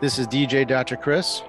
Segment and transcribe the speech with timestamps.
[0.00, 0.94] This is DJ Dr.
[0.94, 1.42] Chris.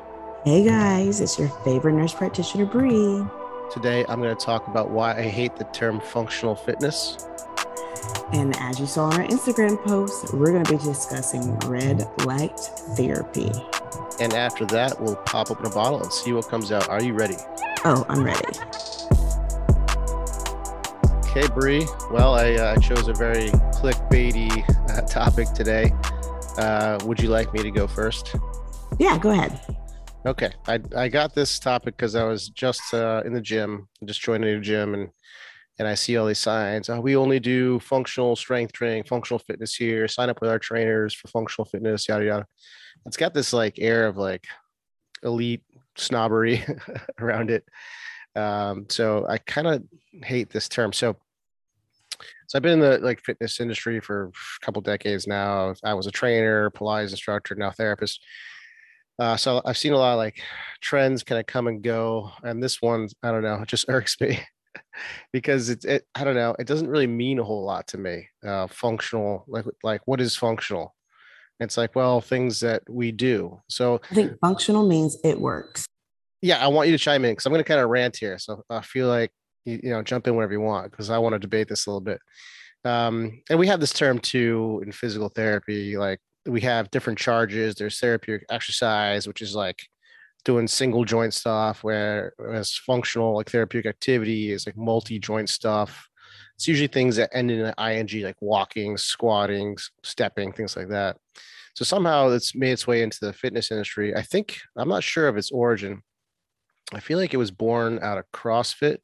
[0.43, 3.23] Hey guys, it's your favorite nurse practitioner, Bree.
[3.71, 7.27] Today I'm going to talk about why I hate the term functional fitness.
[8.33, 12.59] And as you saw on our Instagram post, we're going to be discussing red light
[12.97, 13.51] therapy.
[14.19, 16.89] And after that, we'll pop open a bottle and see what comes out.
[16.89, 17.37] Are you ready?
[17.85, 18.39] Oh, I'm ready.
[21.29, 21.85] Okay, Bree.
[22.09, 25.93] Well, I uh, chose a very clickbaity uh, topic today.
[26.59, 28.35] Uh, would you like me to go first?
[28.99, 29.59] Yeah, go ahead.
[30.25, 34.19] Okay, I I got this topic because I was just uh, in the gym, just
[34.19, 35.09] joined a new gym, and
[35.79, 36.89] and I see all these signs.
[36.89, 40.05] Oh, we only do functional strength training, functional fitness here.
[40.09, 42.45] Sign up with our trainers for functional fitness, yada yada.
[43.05, 44.45] It's got this like air of like
[45.23, 45.63] elite
[45.95, 46.65] snobbery
[47.19, 47.63] around it.
[48.35, 49.83] Um, so I kind of
[50.23, 50.91] hate this term.
[50.91, 51.15] So
[52.47, 55.73] so I've been in the like fitness industry for a couple decades now.
[55.83, 58.21] I was a trainer, Pilates instructor, now therapist.
[59.19, 60.41] Uh, so I've seen a lot of like
[60.81, 64.19] trends kind of come and go, and this one I don't know, it just irks
[64.21, 64.39] me
[65.33, 68.27] because it's it, I don't know, it doesn't really mean a whole lot to me.
[68.45, 70.95] Uh, functional, like like what is functional?
[71.59, 73.61] It's like well, things that we do.
[73.67, 75.85] So I think functional means it works.
[76.41, 78.39] Yeah, I want you to chime in because I'm going to kind of rant here.
[78.39, 79.31] So I feel like
[79.69, 81.89] you, you know jump in whenever you want because I want to debate this a
[81.89, 82.19] little bit.
[82.85, 87.75] Um, and we have this term too in physical therapy, like we have different charges.
[87.75, 89.79] There's therapeutic exercise, which is like
[90.45, 96.07] doing single joint stuff, where whereas functional like therapeutic activity is like multi joint stuff.
[96.55, 101.17] It's usually things that end in an ing, like walking, squatting, stepping, things like that.
[101.75, 104.15] So somehow it's made its way into the fitness industry.
[104.15, 106.01] I think I'm not sure of its origin.
[106.93, 108.97] I feel like it was born out of CrossFit.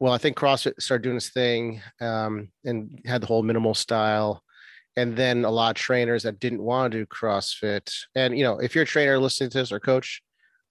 [0.00, 4.42] Well, I think CrossFit started doing this thing um, and had the whole minimal style
[4.96, 7.94] and then a lot of trainers that didn't want to do CrossFit.
[8.14, 10.22] And you know, if you're a trainer listening to this or coach,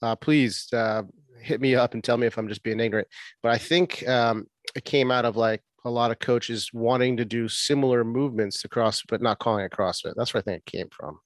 [0.01, 1.03] uh, please uh,
[1.41, 3.07] hit me up and tell me if I'm just being ignorant.
[3.41, 7.25] But I think um, it came out of like a lot of coaches wanting to
[7.25, 10.13] do similar movements to CrossFit, but not calling it CrossFit.
[10.15, 11.19] That's where I think it came from.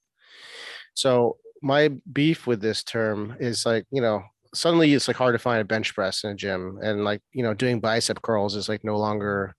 [0.94, 4.22] So my beef with this term is like, you know,
[4.54, 7.42] suddenly it's like hard to find a bench press in a gym, and like, you
[7.42, 9.54] know, doing bicep curls is like no longer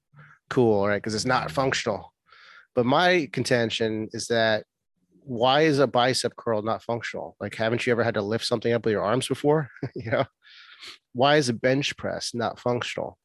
[0.50, 0.98] cool, right?
[0.98, 2.12] Because it's not functional
[2.76, 4.66] but my contention is that
[5.24, 7.36] why is a bicep curl not functional?
[7.40, 9.70] Like, haven't you ever had to lift something up with your arms before?
[9.96, 10.26] you know,
[11.14, 13.18] why is a bench press not functional?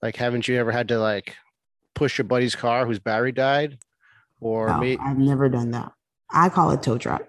[0.00, 1.34] Like, haven't you ever had to like
[1.94, 3.78] push your buddy's car whose battery died?
[4.38, 5.92] Or no, may- I've never done that.
[6.30, 7.26] I call it toe drop.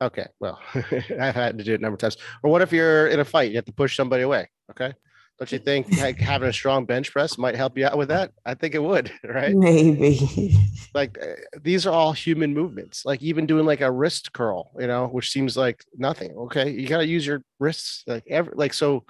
[0.00, 2.16] Okay, well, I've had to do it a number of times.
[2.42, 3.50] Or what if you're in a fight?
[3.50, 4.48] You have to push somebody away.
[4.70, 4.94] Okay,
[5.38, 8.32] don't you think like having a strong bench press might help you out with that?
[8.44, 9.54] I think it would, right?
[9.54, 10.56] Maybe.
[10.94, 13.04] Like uh, these are all human movements.
[13.04, 16.32] Like even doing like a wrist curl, you know, which seems like nothing.
[16.32, 19.04] Okay, you got to use your wrists like every like so.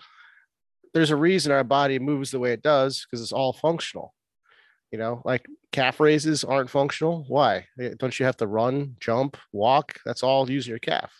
[0.94, 4.14] There's a reason our body moves the way it does because it's all functional.
[4.90, 7.24] You know, like calf raises aren't functional.
[7.28, 7.66] Why?
[7.80, 9.98] Eh, don't you have to run, jump, walk?
[10.04, 11.12] That's all using your calf.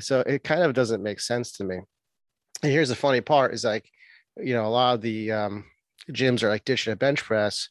[0.00, 1.80] So it kind of doesn't make sense to me.
[2.62, 3.90] And here's the funny part: is like
[4.36, 5.64] you know, a lot of the um,
[6.10, 7.68] gyms are like ditching a bench press.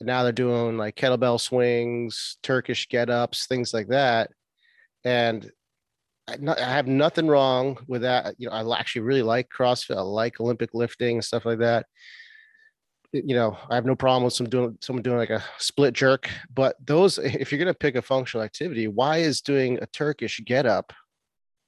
[0.00, 4.30] And now they're doing like kettlebell swings, Turkish get ups, things like that.
[5.04, 5.50] And
[6.28, 8.34] I, not, I, have nothing wrong with that.
[8.38, 9.96] You know, I actually really like CrossFit.
[9.96, 11.86] I like Olympic lifting and stuff like that.
[13.12, 16.30] You know, I have no problem with some doing someone doing like a split jerk.
[16.54, 20.66] But those, if you're to pick a functional activity, why is doing a Turkish get
[20.66, 20.92] up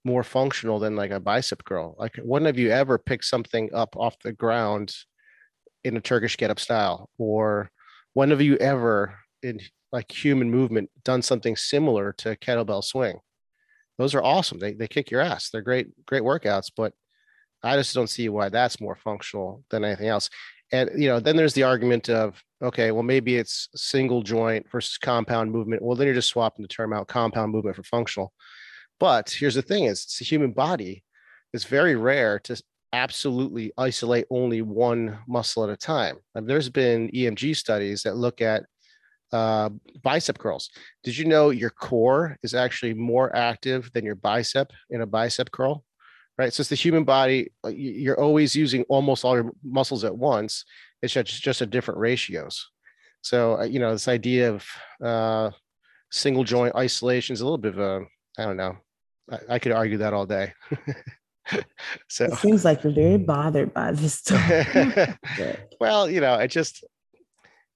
[0.05, 1.97] more functional than like a bicep curl.
[1.99, 4.95] Like, when have you ever picked something up off the ground
[5.83, 7.09] in a Turkish get up style?
[7.19, 7.71] Or
[8.13, 9.61] when have you ever in
[9.93, 13.19] like human movement done something similar to kettlebell swing?
[13.97, 14.59] Those are awesome.
[14.59, 15.51] They, they kick your ass.
[15.51, 16.93] They're great, great workouts, but
[17.63, 20.29] I just don't see why that's more functional than anything else.
[20.75, 24.99] And you know, then there's the argument of okay, well maybe it's single joint versus
[24.99, 25.83] compound movement.
[25.83, 28.33] Well, then you're just swapping the term out compound movement for functional.
[28.99, 31.05] But here's the thing is it's a human body.
[31.53, 32.61] It's very rare to
[32.93, 36.17] absolutely isolate only one muscle at a time.
[36.35, 38.65] And there's been EMG studies that look at
[39.33, 39.71] uh,
[40.03, 40.71] bicep curls.
[41.05, 45.53] Did you know your core is actually more active than your bicep in a bicep
[45.53, 45.85] curl?
[46.37, 46.53] Right.
[46.53, 47.53] So it's the human body.
[47.69, 50.65] You're always using almost all your muscles at once.
[51.01, 52.71] It's just, just at different ratios.
[53.23, 54.67] So, uh, you know, this idea of
[55.03, 55.51] uh,
[56.11, 58.05] single joint isolation is a little bit of a,
[58.37, 58.77] I don't know,
[59.31, 60.53] I, I could argue that all day.
[62.09, 64.23] so it seems like you're very bothered by this
[65.81, 66.85] well, you know, it just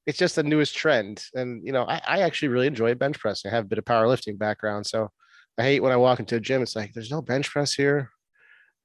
[0.07, 1.23] it's just the newest trend.
[1.35, 3.51] And you know, I, I actually really enjoy bench pressing.
[3.51, 4.87] I have a bit of powerlifting background.
[4.87, 5.11] So
[5.59, 6.63] I hate when I walk into a gym.
[6.63, 8.11] It's like there's no bench press here.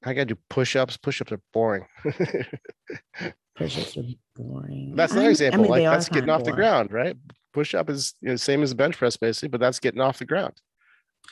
[0.04, 0.96] I got to do push-ups.
[0.98, 1.86] Push-ups are boring.
[3.56, 4.02] Push-ups are
[4.36, 4.92] boring.
[4.94, 5.62] That's another I- I example.
[5.62, 7.16] mean, like that's getting kinda off the ground, right?
[7.52, 10.24] Push-up is you know, same as a bench press, basically, but that's getting off the
[10.24, 10.60] ground.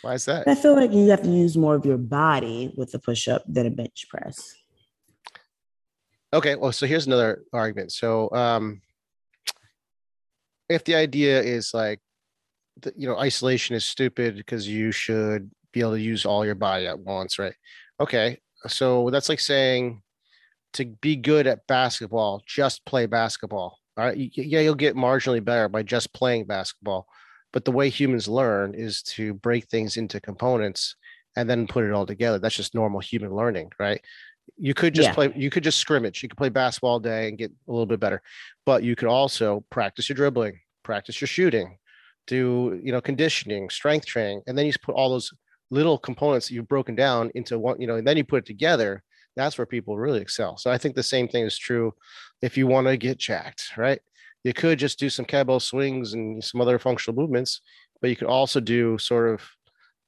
[0.03, 0.49] Why is that?
[0.49, 3.67] I feel like you have to use more of your body with the push-up than
[3.67, 4.55] a bench press.
[6.33, 7.93] Okay, well, so here's another argument.
[7.93, 8.81] So, um,
[10.69, 12.01] if the idea is like,
[12.97, 16.87] you know, isolation is stupid because you should be able to use all your body
[16.87, 17.55] at once, right?
[18.01, 20.03] Okay, so that's like saying
[20.75, 23.79] to be good at basketball, just play basketball.
[23.97, 27.07] All right, yeah, you'll get marginally better by just playing basketball,
[27.53, 30.97] but the way humans learn is to break things into components
[31.37, 32.39] and then put it all together.
[32.39, 34.01] That's just normal human learning, right?
[34.57, 35.15] You could just Yeah.
[35.15, 36.23] play, you could just scrimmage.
[36.23, 38.23] You could play basketball all day and get a little bit better,
[38.65, 41.79] but you could also practice your dribbling, practice your shooting,
[42.27, 45.33] do you know conditioning, strength training, and then you just put all those
[45.73, 48.47] little components that you've broken down into one, you know, and then you put it
[48.47, 49.03] together.
[49.37, 50.59] That's where people really excel.
[50.59, 51.95] So I think the same thing is true
[52.43, 53.99] if you want to get jacked, right?
[54.45, 57.63] You could just do some kettlebell swings and some other functional movements,
[58.03, 59.49] but you could also do sort of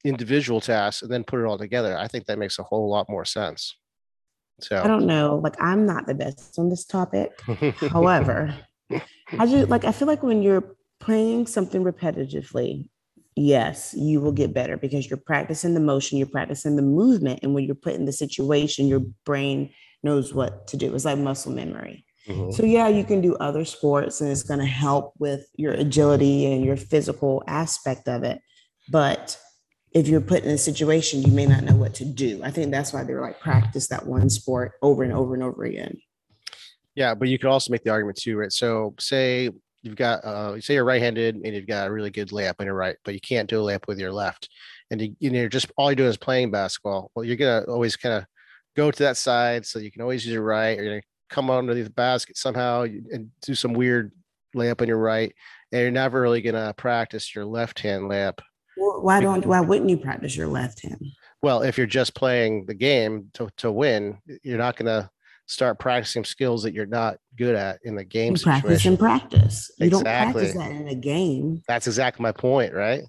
[0.05, 1.97] individual tasks and then put it all together.
[1.97, 3.75] I think that makes a whole lot more sense.
[4.61, 5.41] So I don't know.
[5.43, 7.41] Like I'm not the best on this topic.
[7.91, 8.55] However,
[8.91, 12.89] I just like I feel like when you're playing something repetitively,
[13.37, 17.55] yes, you will get better because you're practicing the motion, you're practicing the movement, and
[17.55, 19.71] when you're put in the situation, your brain
[20.03, 20.95] knows what to do.
[20.95, 22.05] It's like muscle memory.
[22.29, 22.55] Mhm.
[22.55, 26.47] So yeah, you can do other sports and it's going to help with your agility
[26.53, 28.41] and your physical aspect of it.
[28.91, 29.39] But
[29.93, 32.41] if you're put in a situation, you may not know what to do.
[32.43, 35.65] I think that's why they're like practice that one sport over and over and over
[35.65, 35.99] again.
[36.95, 38.53] Yeah, but you could also make the argument too, right?
[38.53, 39.51] So say
[39.85, 42.75] you've got uh say you're right-handed and you've got a really good layup on your
[42.75, 44.49] right, but you can't do a layup with your left.
[44.91, 47.11] And you, you know, you're just all you're doing is playing basketball.
[47.15, 48.25] Well, you're gonna always kind of
[48.77, 51.51] go to that side so you can always use your right, or you're gonna come
[51.51, 54.11] underneath the basket somehow and do some weird
[54.57, 55.35] layup on your right,
[55.71, 58.39] and you're never really gonna practice your left hand layup.
[58.77, 61.05] Well, Why don't why wouldn't you practice your left hand?
[61.43, 65.11] Well, if you're just playing the game to, to win, you're not gonna
[65.47, 69.71] start practicing skills that you're not good at in the game You practice and practice.
[69.79, 70.33] You don't Exactly.
[70.33, 71.63] practice that in a game.
[71.69, 73.03] That's exactly my point, right?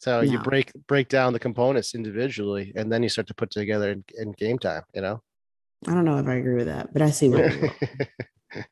[0.00, 3.90] So you break break down the components individually, and then you start to put together
[3.90, 4.82] in, in game time.
[4.94, 5.22] You know.
[5.86, 7.70] I don't know if I agree with that, but I see mean.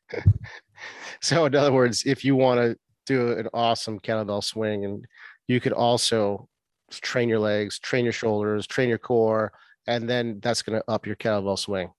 [1.21, 5.05] so in other words, if you want to do an awesome kettlebell swing, and
[5.47, 6.47] you could also
[6.91, 9.51] train your legs, train your shoulders, train your core,
[9.85, 11.89] and then that's going to up your kettlebell swing.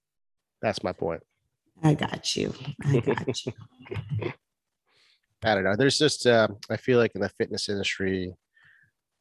[0.62, 1.22] That's my point.
[1.82, 2.52] I got you.
[2.84, 3.52] I got you.
[5.44, 5.76] I don't know.
[5.76, 8.34] There's just uh, I feel like in the fitness industry,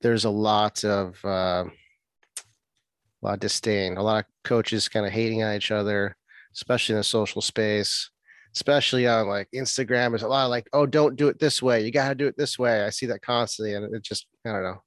[0.01, 5.12] there's a lot of uh, a lot of disdain, a lot of coaches kind of
[5.12, 6.16] hating on each other,
[6.56, 8.10] especially in the social space,
[8.56, 10.10] especially on like Instagram.
[10.10, 11.84] There's a lot of like, oh, don't do it this way.
[11.84, 12.84] You got to do it this way.
[12.84, 14.81] I see that constantly, and it just I don't know,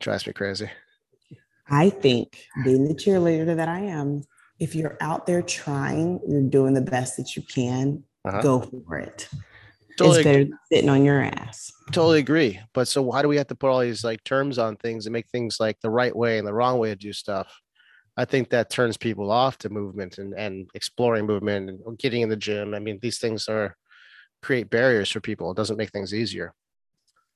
[0.00, 0.70] drives me crazy.
[1.70, 4.22] I think being the cheerleader that I am,
[4.58, 8.42] if you're out there trying, you're doing the best that you can, Uh-huh.
[8.42, 9.28] go for it.
[9.96, 11.72] Totally, it's better than sitting on your ass.
[11.92, 12.60] totally agree.
[12.74, 15.12] But so why do we have to put all these like terms on things and
[15.12, 17.52] make things like the right way and the wrong way to do stuff?
[18.16, 22.28] I think that turns people off to movement and, and exploring movement and getting in
[22.28, 22.74] the gym.
[22.74, 23.76] I mean, these things are
[24.42, 25.50] create barriers for people.
[25.50, 26.52] It doesn't make things easier.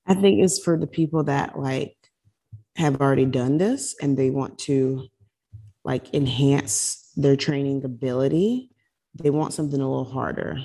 [0.07, 1.97] I think it's for the people that like
[2.77, 5.07] have already done this and they want to
[5.85, 8.71] like enhance their training ability.
[9.15, 10.59] They want something a little harder.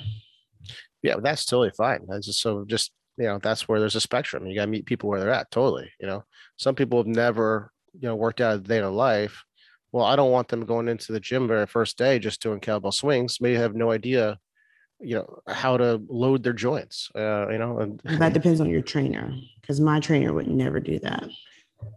[1.02, 2.06] Yeah, that's totally fine.
[2.08, 4.46] That's just so just you know, that's where there's a spectrum.
[4.46, 5.50] You gotta meet people where they're at.
[5.50, 5.90] Totally.
[6.00, 6.24] You know,
[6.56, 9.44] some people have never, you know, worked out a day in their life.
[9.90, 12.94] Well, I don't want them going into the gym their first day just doing kettlebell
[12.94, 13.40] swings.
[13.40, 14.38] Maybe have no idea,
[15.00, 17.10] you know, how to load their joints.
[17.14, 20.98] Uh, you know, and That depends on your trainer because my trainer would never do
[21.00, 21.24] that.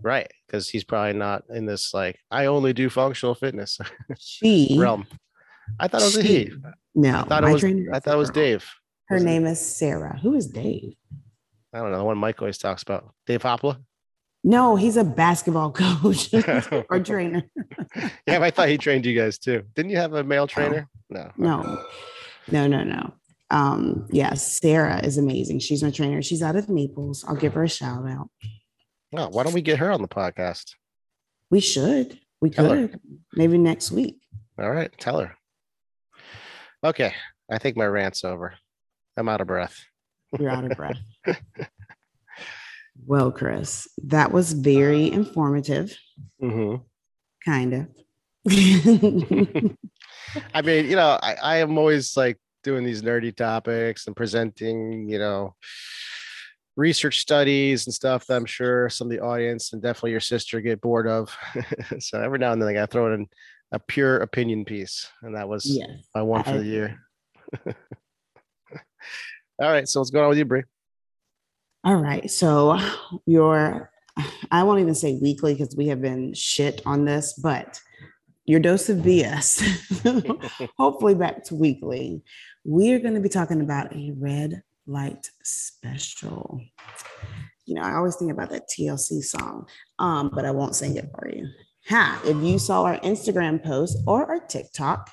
[0.01, 3.79] Right, because he's probably not in this like I only do functional fitness
[4.19, 5.07] She, realm.
[5.79, 6.51] I thought it was a he.
[6.95, 7.63] no, I thought it was.
[7.63, 8.29] I thought it was.
[8.29, 8.65] Dave.
[9.07, 10.19] Her was name is Sarah.
[10.21, 10.93] Who is Dave?
[11.73, 13.13] I don't know the one Mike always talks about.
[13.25, 13.77] Dave Hopla.
[14.43, 16.33] No, he's a basketball coach
[16.89, 17.43] or trainer.
[18.25, 19.63] Yeah, but I thought he trained you guys too.
[19.75, 20.89] Didn't you have a male trainer?
[21.09, 21.31] No.
[21.37, 21.83] No,
[22.49, 23.13] no, no, no.
[23.51, 25.59] Um, yeah, Sarah is amazing.
[25.59, 26.21] She's my trainer.
[26.21, 27.25] She's out of Naples.
[27.27, 28.29] I'll give her a shout out.
[29.15, 30.73] Oh, why don't we get her on the podcast?
[31.49, 32.19] We should.
[32.41, 32.87] We Tell her.
[32.87, 32.99] could.
[33.33, 34.17] Maybe next week.
[34.59, 35.35] All right, tell her.
[36.83, 37.13] Okay,
[37.51, 38.53] I think my rant's over.
[39.17, 39.77] I'm out of breath.
[40.39, 40.97] You're out of breath.
[43.07, 45.97] Well, Chris, that was very informative.
[46.41, 46.83] Mhm.
[47.43, 47.87] Kind of.
[50.53, 55.09] I mean, you know, I, I am always like doing these nerdy topics and presenting,
[55.09, 55.55] you know,
[56.75, 60.61] research studies and stuff that I'm sure some of the audience and definitely your sister
[60.61, 61.35] get bored of.
[61.99, 63.27] so every now and then I gotta throw in
[63.71, 65.09] a pure opinion piece.
[65.21, 65.89] And that was yes.
[66.13, 66.99] my one for I the year.
[69.61, 69.87] All right.
[69.87, 70.63] So what's going on with you, Bree?
[71.83, 72.29] All right.
[72.29, 72.79] So
[73.25, 73.91] your,
[74.51, 77.79] I won't even say weekly because we have been shit on this, but
[78.45, 79.61] your dose of BS,
[80.77, 82.23] hopefully back to weekly.
[82.63, 86.61] We are going to be talking about a red light special.
[87.65, 89.67] You know, I always think about that TLC song,
[89.99, 91.47] um, but I won't sing it for you.
[91.89, 95.09] Ha, if you saw our Instagram post or our TikTok,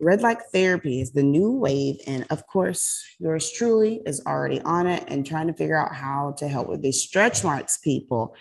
[0.00, 1.96] Red light therapy is the new wave.
[2.06, 6.34] And of course, yours truly is already on it and trying to figure out how
[6.38, 8.34] to help with these stretch marks, people.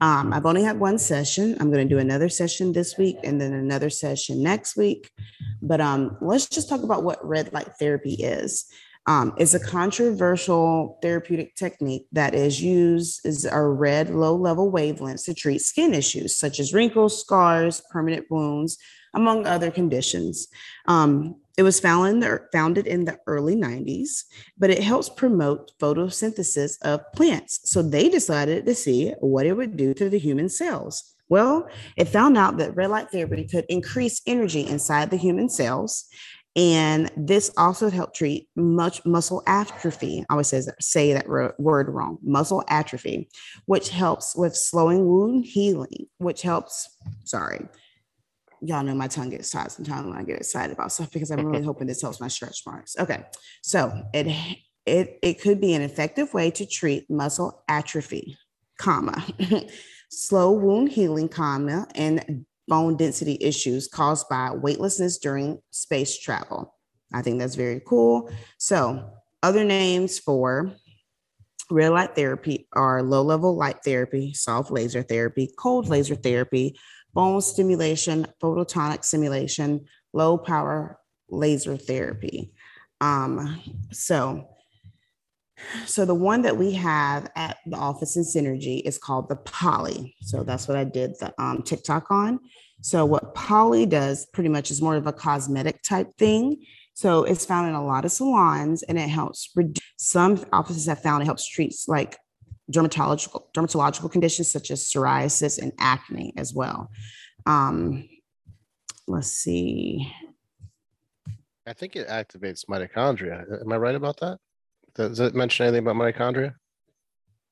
[0.00, 1.56] Um, I've only had one session.
[1.60, 5.10] I'm going to do another session this week and then another session next week.
[5.62, 8.66] But um, let's just talk about what red light therapy is.
[9.06, 15.26] Um, it's a controversial therapeutic technique that is used is a red low level wavelengths
[15.26, 18.78] to treat skin issues such as wrinkles, scars, permanent wounds,
[19.12, 20.48] among other conditions.
[20.86, 24.24] Um, it was found in the, founded in the early 90s,
[24.58, 27.60] but it helps promote photosynthesis of plants.
[27.64, 31.14] So they decided to see what it would do to the human cells.
[31.28, 36.06] Well, it found out that red light therapy could increase energy inside the human cells.
[36.56, 40.24] And this also helped treat much muscle atrophy.
[40.28, 42.18] I always says say that word wrong.
[42.22, 43.28] Muscle atrophy,
[43.66, 47.66] which helps with slowing wound healing, which helps, sorry,
[48.60, 51.44] y'all know my tongue gets tied sometimes when I get excited about stuff because I'm
[51.44, 52.96] really hoping this helps my stretch marks.
[52.98, 53.24] Okay,
[53.62, 54.28] so it
[54.86, 58.38] it it could be an effective way to treat muscle atrophy,
[58.78, 59.24] comma,
[60.10, 66.74] slow wound healing, comma, and bone density issues caused by weightlessness during space travel.
[67.12, 68.30] I think that's very cool.
[68.58, 69.10] So
[69.42, 70.72] other names for
[71.70, 76.78] red light therapy are low level light therapy, soft laser therapy, cold laser therapy,
[77.12, 82.52] bone stimulation, photonic simulation, low power laser therapy.
[83.00, 83.60] Um,
[83.92, 84.48] so,
[85.86, 90.14] so the one that we have at the office in Synergy is called the Poly.
[90.22, 92.40] So that's what I did the um, TikTok on.
[92.80, 96.64] So what Poly does pretty much is more of a cosmetic type thing.
[96.94, 101.00] So it's found in a lot of salons and it helps reduce some offices have
[101.00, 102.18] found it helps treat like
[102.70, 106.90] dermatological dermatological conditions such as psoriasis and acne as well.
[107.46, 108.08] Um,
[109.06, 110.10] let's see.
[111.66, 113.62] I think it activates mitochondria.
[113.62, 114.38] Am I right about that?
[114.94, 116.54] Does it mention anything about mitochondria?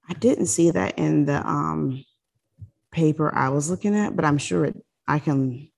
[0.08, 2.04] I didn't see that in the um,
[2.90, 5.68] paper I was looking at, but I'm sure it, I can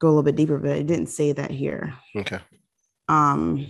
[0.00, 1.94] go a little bit deeper, but it didn't say that here.
[2.16, 2.38] Okay.
[3.08, 3.66] Um,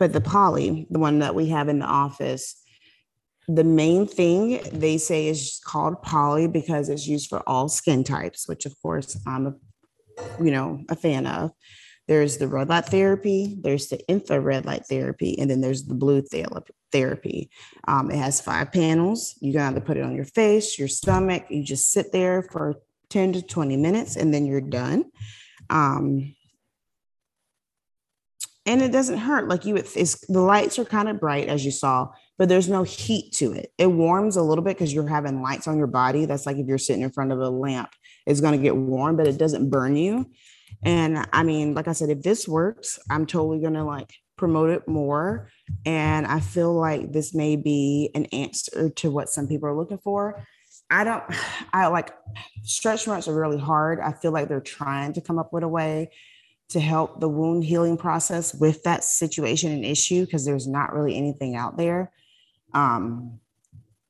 [0.00, 2.56] But the poly, the one that we have in the office,
[3.46, 8.48] the main thing they say is called poly because it's used for all skin types,
[8.48, 9.54] which of course I'm a
[10.40, 11.52] you know a fan of.
[12.08, 16.22] There's the red light therapy, there's the infrared light therapy, and then there's the blue
[16.90, 17.50] therapy.
[17.86, 19.36] Um, it has five panels.
[19.40, 21.46] You can either put it on your face, your stomach.
[21.50, 22.74] You just sit there for
[23.10, 25.04] 10 to 20 minutes, and then you're done.
[25.68, 26.34] Um,
[28.66, 31.70] and it doesn't hurt like you it's the lights are kind of bright as you
[31.70, 32.08] saw
[32.38, 35.66] but there's no heat to it it warms a little bit because you're having lights
[35.66, 37.90] on your body that's like if you're sitting in front of a lamp
[38.26, 40.26] it's going to get warm but it doesn't burn you.
[40.82, 44.70] And i mean like i said if this works i'm totally going to like promote
[44.70, 45.50] it more.
[45.84, 49.98] And i feel like this may be an answer to what some people are looking
[49.98, 50.46] for.
[50.88, 51.24] I don't
[51.72, 52.14] i like
[52.62, 54.00] stretch marks are really hard.
[54.00, 56.10] I feel like they're trying to come up with a way
[56.70, 61.16] to help the wound healing process with that situation and issue because there's not really
[61.16, 62.12] anything out there.
[62.72, 63.40] Um,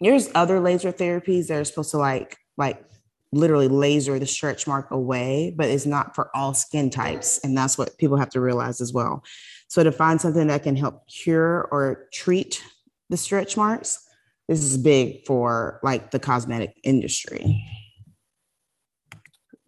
[0.01, 2.85] there's other laser therapies that are supposed to like like
[3.33, 7.79] literally laser the stretch mark away, but it's not for all skin types, and that's
[7.79, 9.23] what people have to realize as well.
[9.69, 12.63] So to find something that can help cure or treat
[13.09, 14.05] the stretch marks,
[14.49, 17.65] this is big for like the cosmetic industry.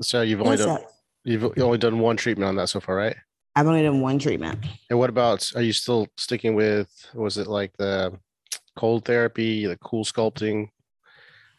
[0.00, 0.80] So you've only done
[1.24, 3.14] You've only done one treatment on that so far, right?
[3.54, 4.64] I've only done one treatment.
[4.90, 8.18] And what about, are you still sticking with, was it like the
[8.76, 10.70] cold therapy, the cool sculpting?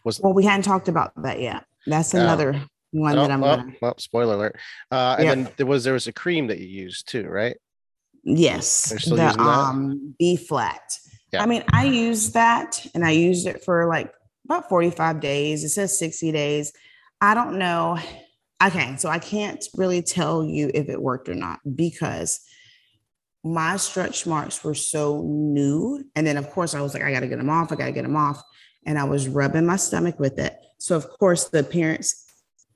[0.03, 1.63] Was Well, we hadn't talked about that yet.
[1.85, 2.61] That's another
[2.91, 3.73] one oh, that I'm oh, gonna.
[3.81, 4.55] Well, spoiler alert.
[4.91, 5.35] Uh, and yep.
[5.35, 7.57] then there was there was a cream that you used too, right?
[8.23, 10.81] Yes, the um B flat.
[11.31, 11.43] Yeah.
[11.43, 14.13] I mean, I used that and I used it for like
[14.45, 15.63] about 45 days.
[15.63, 16.73] It says 60 days.
[17.19, 17.97] I don't know.
[18.63, 22.39] Okay, so I can't really tell you if it worked or not because
[23.43, 26.03] my stretch marks were so new.
[26.15, 27.71] And then, of course, I was like, I got to get them off.
[27.71, 28.41] I got to get them off.
[28.85, 30.55] And I was rubbing my stomach with it.
[30.83, 32.25] So, of course, the appearance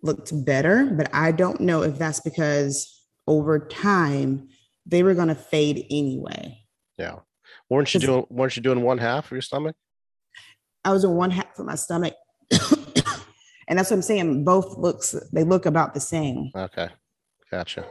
[0.02, 4.48] looked better, but I don't know if that's because over time
[4.86, 6.58] they were going to fade anyway.
[6.98, 7.16] Yeah.
[7.70, 9.76] Weren't you doing weren't you doing one half of your stomach?
[10.86, 12.14] I was in one half of my stomach.
[13.68, 14.46] and that's what I'm saying.
[14.46, 16.52] Both looks, they look about the same.
[16.56, 16.88] Okay.
[17.52, 17.88] Gotcha.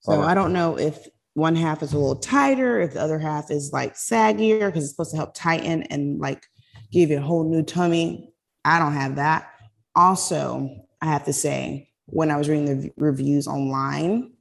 [0.00, 0.24] So it.
[0.24, 3.70] I don't know if one half is a little tighter, if the other half is
[3.70, 6.46] like saggier because it's supposed to help tighten and like
[6.94, 8.32] give you a whole new tummy.
[8.64, 9.50] I don't have that.
[9.94, 10.70] Also,
[11.02, 14.32] I have to say, when I was reading the reviews online,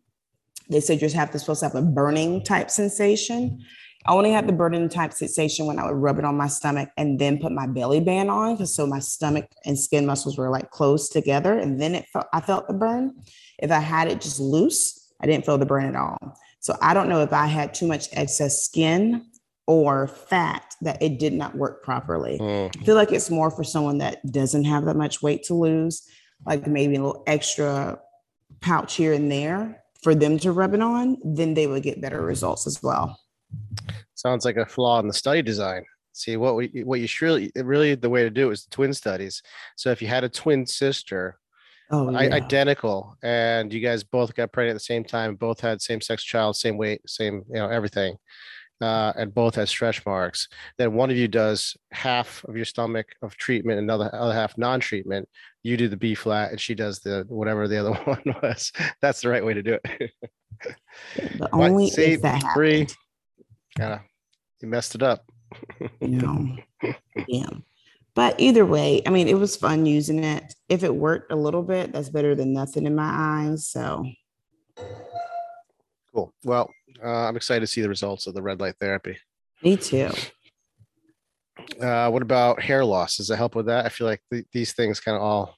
[0.70, 3.64] they said you just have to supposed to have a burning type sensation.
[4.06, 6.90] I only had the burning type sensation when I would rub it on my stomach
[6.98, 10.50] and then put my belly band on because so my stomach and skin muscles were
[10.50, 13.16] like close together, and then it felt I felt the burn.
[13.60, 16.38] If I had it just loose, I didn't feel the burn at all.
[16.60, 19.26] So I don't know if I had too much excess skin
[19.68, 22.38] or fat that it did not work properly.
[22.40, 25.54] Mm, I feel like it's more for someone that doesn't have that much weight to
[25.54, 26.08] lose,
[26.46, 28.00] like maybe a little extra
[28.62, 32.22] pouch here and there for them to rub it on, then they would get better
[32.22, 33.18] results as well.
[34.16, 35.86] sounds like a flaw in the study design.
[36.12, 39.42] See what we what you really really the way to do is twin studies.
[39.78, 41.38] So if you had a twin sister
[41.92, 42.18] Oh, yeah.
[42.18, 46.24] identical and you guys both got pregnant at the same time both had same sex
[46.24, 48.16] child same weight same you know everything
[48.82, 53.08] uh, and both had stretch marks then one of you does half of your stomach
[53.22, 55.28] of treatment another other half non-treatment
[55.62, 59.22] you do the b flat and she does the whatever the other one was that's
[59.22, 60.12] the right way to do it
[61.38, 62.96] but But only see, if that Bree, happened,
[63.80, 64.00] yeah
[64.62, 65.26] you messed it up
[66.02, 66.58] know.
[67.28, 67.50] yeah.
[68.16, 70.54] But either way, I mean, it was fun using it.
[70.70, 73.68] If it worked a little bit, that's better than nothing in my eyes.
[73.68, 74.06] So
[76.14, 76.70] cool well
[77.04, 79.18] uh, i'm excited to see the results of the red light therapy
[79.64, 80.10] me too.
[81.82, 84.74] uh, what about hair loss does it help with that i feel like th- these
[84.74, 85.56] things kind of all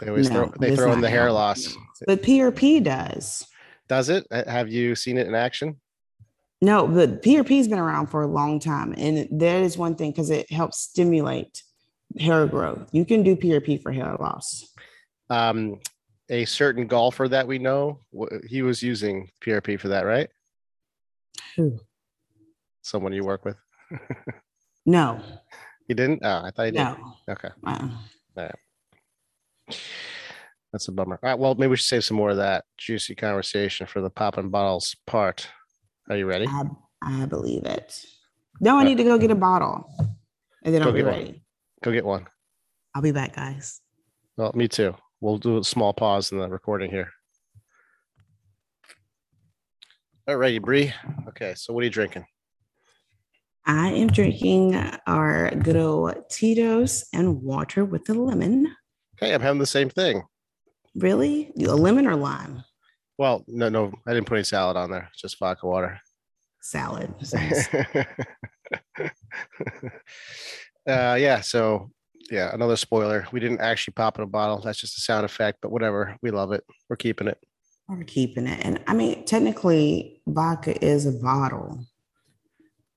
[0.00, 1.34] they always No, throw they throw in the hair help.
[1.34, 3.46] loss But PRP does.
[3.88, 4.26] Does it?
[4.32, 5.78] Have you seen it in action?
[6.60, 8.94] No, but PRP has been around for a long time.
[8.96, 11.62] And that is one thing because it helps stimulate
[12.18, 12.88] hair growth.
[12.92, 14.72] You can do PRP for hair loss.
[15.28, 15.78] Um,
[16.30, 18.00] a certain golfer that we know,
[18.48, 20.28] he was using PRP for that, right?
[21.56, 21.78] Who?
[22.82, 23.56] Someone you work with.
[24.86, 25.22] No,
[25.88, 26.20] You didn't?
[26.24, 26.78] Oh, I thought he did.
[26.78, 27.14] no.
[27.28, 27.88] Okay, Uh,
[30.72, 31.18] that's a bummer.
[31.22, 34.10] All right, well, maybe we should save some more of that juicy conversation for the
[34.10, 35.46] popping bottles part.
[36.10, 36.46] Are you ready?
[36.48, 36.62] I,
[37.02, 38.04] I believe it.
[38.60, 39.86] No, I need to go get a bottle
[40.64, 41.14] and then Go I'll be get one.
[41.18, 41.42] ready.
[41.82, 42.26] Go get one.
[42.94, 43.80] I'll be back, guys.
[44.36, 44.94] Well, me too.
[45.20, 47.10] We'll do a small pause in the recording here.
[50.28, 50.92] All righty, Bree.
[51.28, 52.24] Okay, so what are you drinking?
[53.66, 54.74] I am drinking
[55.06, 58.74] our good old Tito's and water with a lemon.
[59.16, 60.22] Okay, I'm having the same thing.
[60.94, 61.52] Really?
[61.58, 62.62] A lemon or lime?
[63.18, 65.10] Well, no, no, I didn't put any salad on there.
[65.16, 66.00] Just vodka water.
[66.60, 67.14] Salad.
[70.84, 71.40] Uh, yeah.
[71.40, 71.92] So,
[72.28, 73.26] yeah, another spoiler.
[73.30, 74.58] We didn't actually pop in a bottle.
[74.58, 76.16] That's just a sound effect, but whatever.
[76.22, 76.64] We love it.
[76.88, 77.38] We're keeping it.
[77.88, 78.64] We're keeping it.
[78.64, 81.84] And I mean, technically, vodka is a bottle.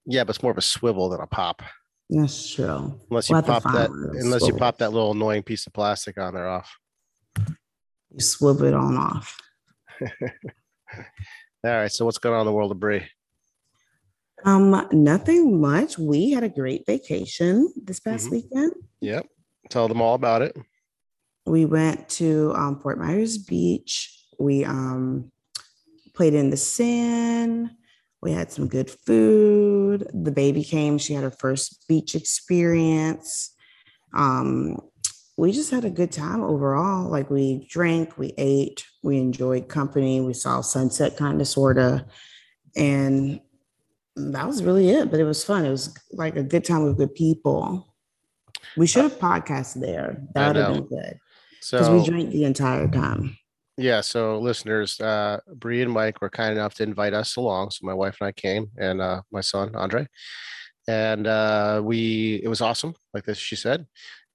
[0.06, 1.62] Yeah, but it's more of a swivel than a pop.
[2.10, 3.00] That's true.
[3.10, 5.74] Unless you pop that, find one of unless you pop that little annoying piece of
[5.74, 6.71] plastic on there off.
[8.12, 9.38] You swivel it on off.
[10.02, 11.02] All
[11.63, 11.91] right.
[11.91, 13.04] So what's going on in the world of Bree?
[14.43, 15.98] Um, nothing much.
[15.98, 18.32] We had a great vacation this past Mhm.
[18.32, 18.74] weekend.
[19.02, 19.26] Yep.
[19.71, 20.56] Tell them all about it.
[21.48, 24.14] We went to um, Fort Myers Beach.
[24.39, 25.32] We um,
[26.13, 27.71] played in the sand.
[28.21, 30.08] We had some good food.
[30.13, 30.98] The baby came.
[30.98, 33.54] She had her first beach experience.
[34.15, 34.80] Um,
[35.38, 37.10] we just had a good time overall.
[37.10, 40.21] Like we drank, we ate, we enjoyed company.
[40.21, 42.02] We saw sunset kind of, sort of.
[42.76, 43.41] And
[44.15, 45.12] that was really it.
[45.12, 45.65] But it was fun.
[45.65, 47.93] It was like a good time with good people.
[48.78, 50.24] We should have podcasted there.
[50.34, 51.19] That would have been good
[51.71, 53.38] because we drank the entire time.
[53.77, 57.71] Yeah, so listeners, uh Bree and Mike were kind enough to invite us along.
[57.71, 60.07] So my wife and I came and uh my son Andre.
[60.88, 63.85] And uh we it was awesome, like this she said.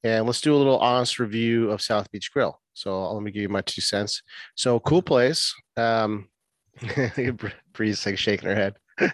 [0.02, 2.58] And let's do a little honest review of South Beach Grill.
[2.74, 4.22] So let me give you my two cents.
[4.56, 5.54] So cool place.
[5.76, 6.28] Um
[7.72, 8.74] Bree's like shaking her head.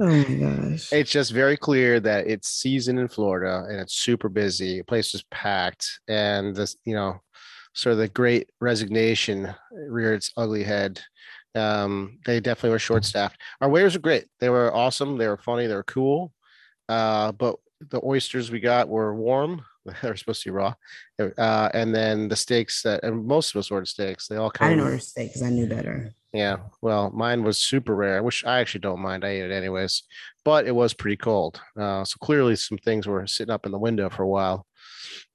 [0.00, 0.34] Oh my
[0.70, 0.90] gosh.
[0.92, 4.78] it's just very clear that it's season in Florida and it's super busy.
[4.78, 7.20] The place is packed, and this, you know,
[7.74, 11.00] sort of the great resignation reared its ugly head.
[11.54, 13.40] Um, they definitely were short staffed.
[13.60, 14.26] Our waiters were great.
[14.40, 15.18] They were awesome.
[15.18, 15.66] They were funny.
[15.66, 16.32] They were cool.
[16.88, 17.56] Uh, but
[17.90, 19.64] the oysters we got were warm.
[20.00, 20.74] They were supposed to be raw.
[21.18, 24.28] Uh, and then the steaks that, and most of us ordered steaks.
[24.28, 26.12] They all kind I didn't order steak because I knew better.
[26.32, 26.56] Yeah.
[26.80, 29.24] Well, mine was super rare, which I actually don't mind.
[29.24, 30.04] I ate it anyways,
[30.44, 31.60] but it was pretty cold.
[31.78, 34.66] Uh, so clearly some things were sitting up in the window for a while.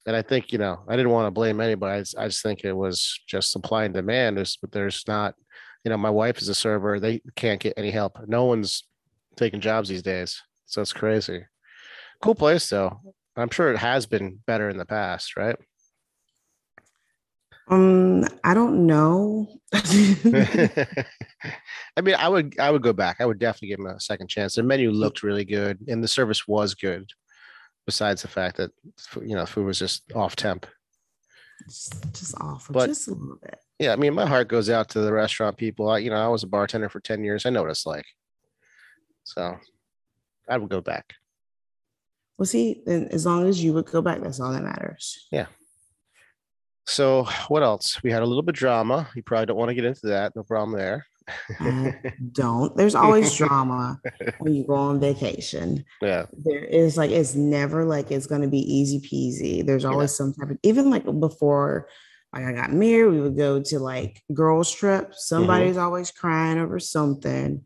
[0.07, 1.97] And I think, you know, I didn't want to blame anybody.
[1.97, 4.37] I just, I just think it was just supply and demand.
[4.37, 5.35] There's, but there's not,
[5.83, 6.99] you know, my wife is a server.
[6.99, 8.17] They can't get any help.
[8.27, 8.83] No one's
[9.35, 10.41] taking jobs these days.
[10.65, 11.45] So it's crazy.
[12.21, 13.01] Cool place though.
[13.35, 15.57] I'm sure it has been better in the past, right?
[17.69, 19.47] Um, I don't know.
[19.73, 20.85] I
[22.01, 23.17] mean, I would I would go back.
[23.19, 24.55] I would definitely give them a second chance.
[24.55, 27.09] The menu looked really good, and the service was good.
[27.85, 28.71] Besides the fact that
[29.21, 30.65] you know food was just off temp.
[31.65, 33.57] just, just awful, But- just a little bit.
[33.79, 35.87] Yeah, I mean, my heart goes out to the restaurant people.
[35.89, 37.45] I, you know, I was a bartender for ten years.
[37.45, 38.05] I know what it's like.
[39.23, 39.55] So,
[40.49, 41.13] I would go back.
[42.37, 45.27] Well, see, then as long as you would go back, that's all that matters.
[46.87, 48.01] So, what else?
[48.01, 49.09] We had a little bit of drama.
[49.15, 50.35] You probably don't want to get into that.
[50.35, 51.05] No problem there.
[52.31, 52.75] Don't.
[52.75, 53.99] There's always drama
[54.39, 55.83] when you go on vacation.
[56.01, 59.65] yeah, There is like it's never like it's gonna be easy peasy.
[59.65, 61.89] There's always some type of even like before
[62.33, 65.05] like I got married, we would go to like girls trip.
[65.05, 65.13] Mm-hmm.
[65.17, 67.65] Somebody's always crying over something.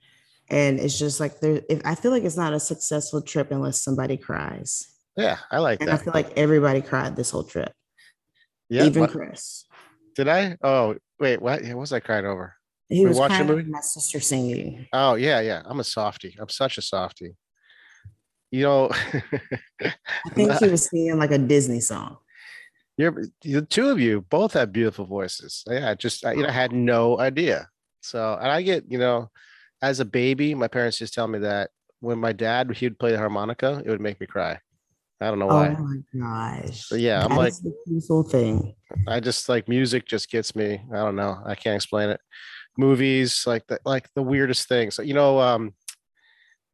[0.49, 3.81] And it's just like there if I feel like it's not a successful trip unless
[3.81, 4.87] somebody cries.
[5.15, 7.71] yeah, I like And I feel like everybody cried this whole trip.
[8.71, 9.65] Yeah, even what- Chris.
[10.15, 10.57] did I?
[10.63, 11.61] Oh, wait, what?
[11.63, 12.55] What was I crying over?
[12.87, 13.63] He We was crying movie?
[13.69, 14.87] my sister singing.
[14.93, 15.61] Oh yeah, yeah.
[15.65, 16.35] I'm a softie.
[16.39, 17.35] I'm such a softie.
[18.49, 18.89] You know,
[19.81, 22.17] I think he was singing like a Disney song.
[22.97, 25.63] you're the two of you both have beautiful voices.
[25.67, 27.69] Yeah, just I, you know, I had no idea.
[28.01, 29.29] So, and I get, you know,
[29.81, 31.69] as a baby, my parents just tell me that
[32.01, 34.59] when my dad he would play the harmonica, it would make me cry.
[35.21, 35.69] I don't know why.
[35.69, 35.99] Oh why.
[36.19, 36.89] my gosh.
[36.89, 38.73] But yeah, I'm That like, the beautiful thing.
[39.07, 40.81] I just like music just gets me.
[40.91, 41.37] I don't know.
[41.45, 42.19] I can't explain it.
[42.77, 44.99] Movies like the like the weirdest things.
[45.03, 45.73] You know, um,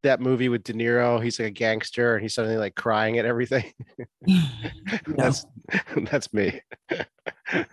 [0.07, 1.21] that movie with De Niro.
[1.23, 3.71] He's like a gangster, and he's suddenly like crying at everything.
[5.07, 5.45] that's
[6.09, 6.61] that's me.
[6.89, 7.67] It-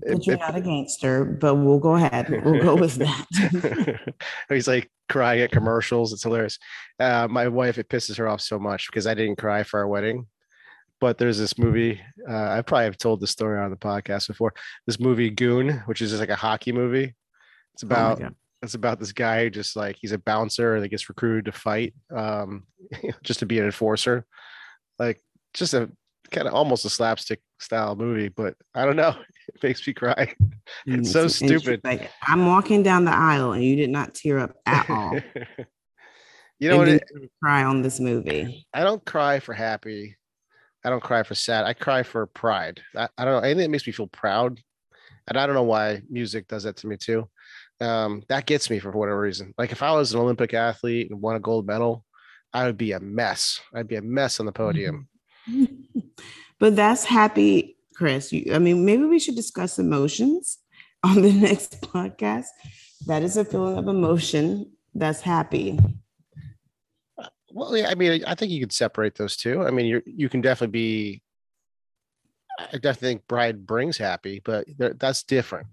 [0.00, 2.28] but you're it- not a gangster, but we'll go ahead.
[2.44, 4.14] We'll go with that.
[4.48, 6.12] he's like crying at commercials.
[6.12, 6.58] It's hilarious.
[7.00, 9.88] Uh, my wife, it pisses her off so much because I didn't cry for our
[9.88, 10.26] wedding.
[11.00, 12.00] But there's this movie.
[12.28, 14.54] Uh, I probably have told the story on the podcast before.
[14.86, 17.14] This movie Goon, which is just like a hockey movie.
[17.74, 18.34] It's Oh about God.
[18.62, 21.94] It's about this guy who just like he's a bouncer that gets recruited to fight,
[22.14, 22.64] um,
[23.22, 24.24] just to be an enforcer.
[24.98, 25.20] Like
[25.54, 25.90] just a
[26.30, 29.14] kind of almost a slapstick style movie, but I don't know.
[29.48, 30.32] It makes me cry.
[30.86, 31.80] It's so stupid.
[31.82, 35.14] Like I'm walking down the aisle and you did not tear up at all.
[36.60, 37.22] you know and what?
[37.22, 38.64] It, cry on this movie.
[38.72, 40.16] I don't cry for happy.
[40.84, 41.64] I don't cry for sad.
[41.64, 42.80] I cry for pride.
[42.96, 44.60] I, I don't know anything that makes me feel proud,
[45.26, 47.28] and I don't know why music does that to me too.
[47.82, 49.54] Um, that gets me for whatever reason.
[49.58, 52.04] Like if I was an Olympic athlete and won a gold medal,
[52.52, 53.60] I would be a mess.
[53.74, 55.08] I'd be a mess on the podium.
[56.58, 58.32] but that's happy, Chris.
[58.32, 60.58] You, I mean, maybe we should discuss emotions
[61.02, 62.46] on the next podcast.
[63.06, 65.78] That is a feeling of emotion that's happy.
[67.50, 69.62] Well, yeah, I mean, I think you could separate those two.
[69.62, 71.22] I mean, you you can definitely be.
[72.58, 75.66] I definitely think pride brings happy, but that's different.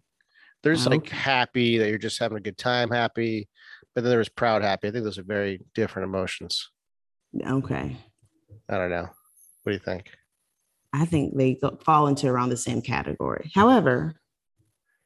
[0.63, 1.15] There's like Okay.
[1.15, 3.47] happy that you're just having a good time, happy,
[3.95, 4.87] but then there's proud, happy.
[4.87, 6.69] I think those are very different emotions.
[7.45, 7.97] Okay.
[8.67, 9.09] I don't know.
[9.63, 10.11] What do you think?
[10.93, 13.51] I think they fall into around the same category.
[13.53, 14.15] However,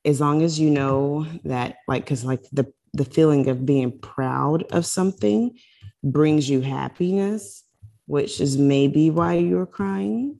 [0.06, 4.64] as long as you know that, like, because like the the feeling of being proud
[4.72, 5.58] of something
[6.04, 7.64] brings you happiness,
[8.06, 10.40] which is maybe why you're crying.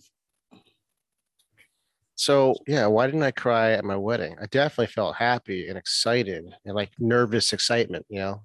[2.16, 4.36] So yeah, why didn't I cry at my wedding?
[4.42, 8.44] I definitely felt happy and excited and like nervous excitement, you know.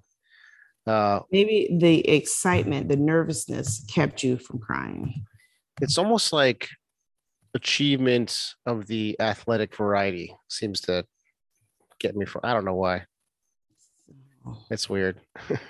[0.87, 5.25] Uh Maybe the excitement, the nervousness kept you from crying.
[5.81, 6.69] it's almost like
[7.53, 11.05] achievement of the athletic variety seems to
[11.99, 13.05] get me from I don't know why.
[14.71, 15.19] It's weird.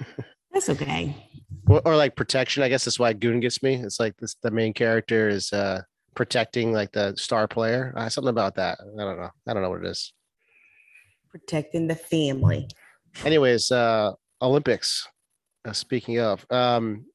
[0.54, 1.16] That's okay.
[1.68, 2.64] or, or like protection.
[2.64, 3.76] I guess that's why Goon gets me.
[3.76, 5.82] It's like this the main character is uh
[6.16, 7.94] protecting like the star player.
[7.96, 8.80] Uh, something about that.
[8.82, 9.30] I don't know.
[9.48, 10.14] I don't know what it is.
[11.30, 12.68] Protecting the family.
[13.24, 15.08] Anyways, uh, Olympics.
[15.66, 17.06] Uh, speaking of, um,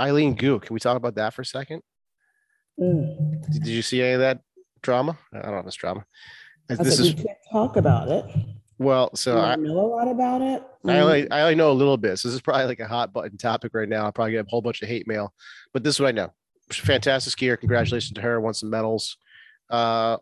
[0.00, 1.82] Eileen Gu, can we talk about that for a second?
[2.80, 3.42] Mm.
[3.52, 4.40] Did, did you see any of that
[4.82, 5.16] drama?
[5.32, 6.04] I don't know if it's drama.
[6.70, 8.24] I This said, is we can't talk about it.
[8.78, 10.62] well, so I, I know a lot about it.
[10.84, 11.02] I Mm.
[11.02, 12.18] only I only know a little bit.
[12.18, 14.04] So this is probably like a hot button topic right now.
[14.06, 15.32] I'll probably get a whole bunch of hate mail,
[15.72, 16.32] but this is what I know.
[16.72, 17.58] Fantastic skier.
[17.58, 18.40] Congratulations to her.
[18.40, 19.16] Won some medals.
[19.68, 20.18] Uh,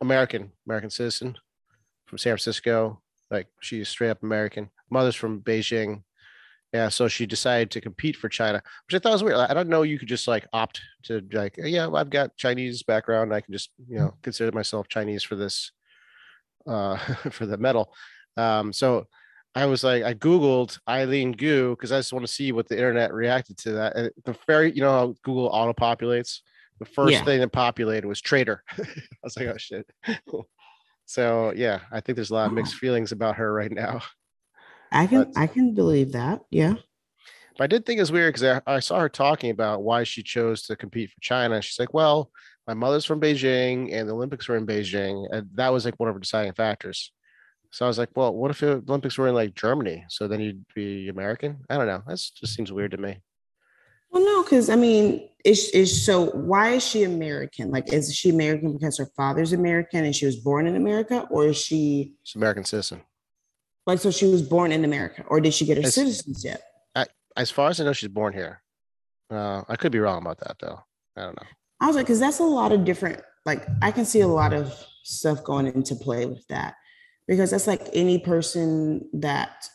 [0.00, 1.36] American, American citizen
[2.06, 3.00] from San Francisco.
[3.30, 4.70] Like she's straight up American.
[4.90, 6.02] Mother's from Beijing.
[6.72, 9.38] Yeah, so she decided to compete for China, which I thought was weird.
[9.38, 9.82] I don't know.
[9.82, 13.34] You could just like opt to like, yeah, I've got Chinese background.
[13.34, 15.72] I can just you know consider myself Chinese for this,
[16.68, 16.96] uh,
[17.30, 17.92] for the medal.
[18.36, 19.08] Um, so
[19.54, 22.76] I was like, I Googled Eileen Gu because I just want to see what the
[22.76, 23.96] internet reacted to that.
[23.96, 26.40] And the very, you know, how Google auto populates.
[26.78, 27.24] The first Yeah.
[27.24, 28.62] thing that populated was traitor.
[28.78, 28.84] I
[29.22, 29.90] was like, oh shit.
[31.06, 32.78] so yeah, I think there's a lot of mixed oh.
[32.78, 34.02] feelings about her right now.
[34.92, 36.40] I can but- I can believe that.
[36.50, 36.74] Yeah.
[37.58, 40.22] But I did think it's weird because I, I saw her talking about why she
[40.22, 41.60] chose to compete for China.
[41.60, 42.30] She's like, well,
[42.66, 45.26] my mother's from Beijing and the Olympics were in Beijing.
[45.30, 47.12] And that was like one of her deciding factors.
[47.70, 50.04] So I was like, well, what if the Olympics were in like Germany?
[50.08, 51.58] So then you'd be American?
[51.70, 52.02] I don't know.
[52.06, 53.18] That just seems weird to me.
[54.10, 57.70] Well, no, because I mean, is is so why is she American?
[57.70, 61.46] Like, is she American because her father's American and she was born in America, or
[61.46, 63.02] is she She's American citizen.
[63.86, 66.60] like so she was born in America, or did she get her It's- citizenship?
[67.36, 68.60] As far as I know, she's born here.
[69.30, 70.80] Uh, I could be wrong about that though.
[71.16, 71.46] I don't know.
[71.80, 73.22] I was like, because that's a lot of different.
[73.46, 76.74] Like, I can see a lot of stuff going into play with that,
[77.30, 79.68] because that's like any person that,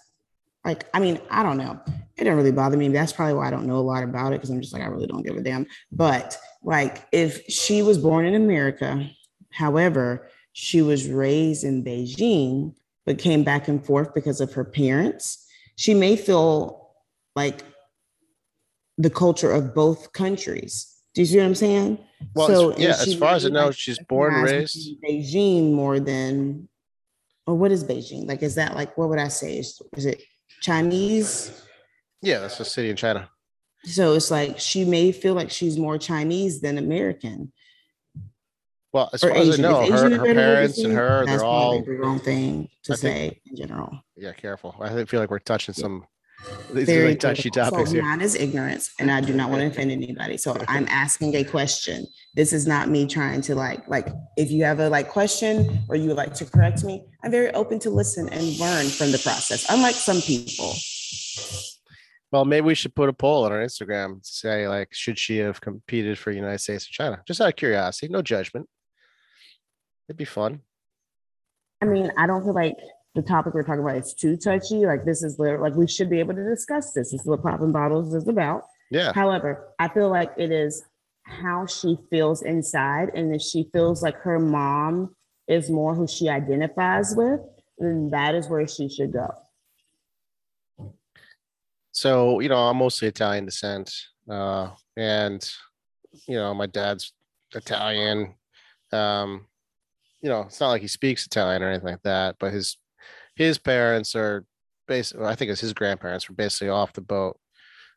[0.65, 1.79] like, I mean, I don't know.
[1.87, 2.89] It didn't really bother me.
[2.89, 4.87] That's probably why I don't know a lot about it because I'm just like, I
[4.87, 5.65] really don't give a damn.
[5.89, 9.09] But like, if she was born in America,
[9.51, 15.47] however, she was raised in Beijing, but came back and forth because of her parents,
[15.77, 16.91] she may feel
[17.37, 17.61] like
[18.97, 20.91] the culture of both countries.
[21.13, 21.99] Do you see what I'm saying?
[22.33, 24.89] Well, as- yeah, as far as I know, she's born raised.
[25.01, 26.67] Beijing more than,
[27.47, 28.27] or what is Beijing?
[28.27, 29.57] Like, is that like what would I say?
[29.59, 30.21] Is, is it
[30.61, 31.61] Chinese?
[32.21, 33.29] Yeah, that's a city in China.
[33.83, 37.51] So it's like she may feel like she's more Chinese than American
[38.91, 39.61] Well, as or far as I Asian.
[39.61, 42.19] know, her, Asian her better word to parents and her, That's they're all the wrong
[42.19, 43.99] thing to I think- say in general.
[44.15, 44.73] yeah, careful.
[44.79, 46.05] I feel like we're touching some
[46.73, 47.71] these are Very like touchy critical.
[47.71, 48.03] topics so here.
[48.03, 50.37] Mine is ignorance, and I do not want to offend anybody.
[50.37, 52.05] So I'm asking a question.
[52.33, 55.95] This is not me trying to like like if you have a like question or
[55.95, 59.19] you would like to correct me, I'm very open to listen and learn from the
[59.19, 59.65] process.
[59.69, 60.73] Unlike some people.
[62.31, 65.37] Well, maybe we should put a poll on our Instagram to say like, should she
[65.37, 67.23] have competed for United States or China?
[67.25, 68.67] Just out of curiosity, no judgment.
[70.09, 70.61] It'd be fun.
[71.81, 72.75] I mean, I don't feel like
[73.15, 74.85] the topic we're talking about is too touchy.
[74.85, 77.11] Like this is literally like we should be able to discuss this.
[77.11, 78.63] This is what popping bottles is about.
[78.91, 79.13] Yeah.
[79.13, 80.83] However, I feel like it is
[81.23, 83.09] how she feels inside.
[83.15, 85.15] And if she feels like her mom
[85.47, 87.39] is more who she identifies with,
[87.77, 89.33] then that is where she should go.
[91.91, 93.93] So, you know, I'm mostly Italian descent.
[94.29, 95.49] Uh, and
[96.27, 97.13] you know, my dad's
[97.53, 98.35] Italian.
[98.91, 99.47] Um,
[100.21, 102.77] you know, it's not like he speaks Italian or anything like that, but his
[103.35, 104.45] his parents are
[104.87, 107.37] basically I think it's his grandparents were basically off the boat.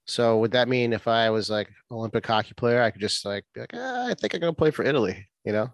[0.06, 3.44] So would that mean if I was like Olympic hockey player, I could just like
[3.54, 5.70] be like, ah, I think I'm gonna play for Italy, you know?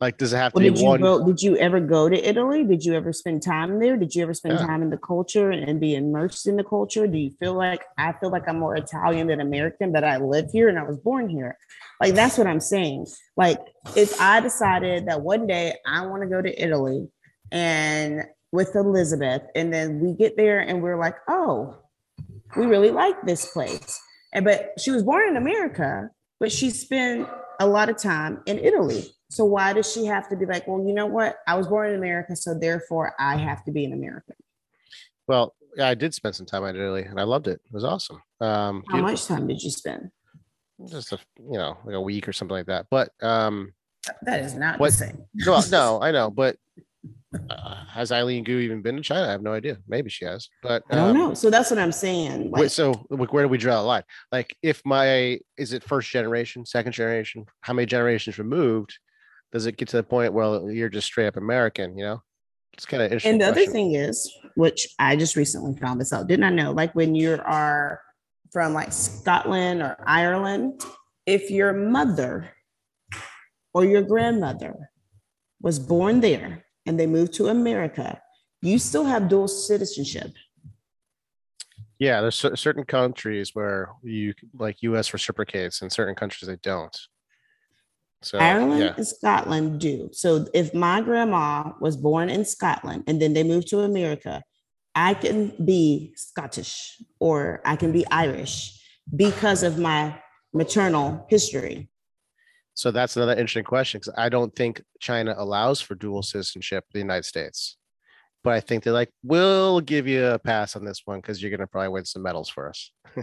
[0.00, 1.00] Like, does it have to Well, be did you one?
[1.00, 1.24] go?
[1.24, 2.64] Did you ever go to Italy?
[2.64, 3.96] Did you ever spend time there?
[3.96, 4.66] Did you ever spend Yeah.
[4.66, 7.06] time in the culture and be immersed in the culture?
[7.06, 10.50] Do you feel like I feel like I'm more Italian than American, but I live
[10.52, 11.56] here and I was born here?
[12.00, 13.06] Like that's what I'm saying.
[13.36, 13.60] Like
[13.96, 17.08] if I decided that one day I want to go to Italy
[17.52, 21.76] and with Elizabeth, and then we get there and we're like, oh,
[22.56, 23.98] we really like this place.
[24.34, 27.28] And but she was born in America, but she spent
[27.60, 29.04] a lot of time in Italy.
[29.30, 31.36] So why does she have to be like, well, you know what?
[31.48, 34.36] I was born in America, so therefore I have to be an American.
[35.26, 37.60] Well, yeah, I did spend some time in Italy and I loved it.
[37.64, 38.16] It was awesome.
[38.40, 39.02] Um, How beautiful.
[39.02, 40.10] much time did you spend?
[40.90, 42.86] just a you know like a week or something like that.
[42.90, 43.72] But um,
[44.22, 45.24] That is not What- the same.
[45.34, 46.28] no, no, I know.
[46.30, 46.56] But
[47.50, 49.26] uh, has Eileen Gu even been to China?
[49.26, 49.78] I have no idea.
[49.88, 50.48] Maybe she has.
[50.62, 51.34] But I don't um, know.
[51.34, 52.50] So that's what I'm saying.
[52.50, 54.02] Wait, so like, where do we draw the line?
[54.30, 57.46] Like, if my is it first generation, second generation?
[57.60, 58.98] How many generations removed?
[59.52, 61.96] Does it get to the point where you're just straight up American?
[61.96, 62.22] You know,
[62.74, 63.32] it's kind of interesting.
[63.32, 66.72] and the other thing is, which I just recently found this out, didn't I know?
[66.72, 68.00] Like when you are
[68.50, 70.82] from like Scotland or Ireland,
[71.26, 72.50] if your mother
[73.72, 74.90] or your grandmother
[75.60, 78.20] was born there and they move to America,
[78.60, 80.32] you still have dual citizenship.
[81.98, 85.12] Yeah, there's certain countries where you like U.S.
[85.12, 86.96] reciprocates, and certain countries they don't.
[88.22, 90.08] So Ireland yeah, and Scotland do.
[90.12, 94.42] So if my grandma was born in Scotland and then they moved to America,
[94.94, 98.80] I can be Scottish or I can be Irish
[99.14, 100.16] because of my
[100.52, 101.88] maternal history.
[102.74, 106.98] So that's another interesting question because I don't think China allows for dual citizenship in
[106.98, 107.76] the United States,
[108.42, 111.50] but I think they're like, we'll give you a pass on this one because you're
[111.50, 112.90] gonna probably win some medals for us.